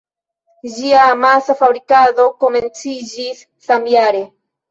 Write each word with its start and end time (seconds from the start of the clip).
Ĝia 0.77 1.01
amasa 1.09 1.55
fabrikado 1.59 2.25
komenciĝis 2.45 3.45
samjare. 3.69 4.25